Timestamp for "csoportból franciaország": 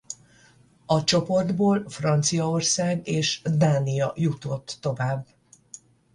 1.03-3.07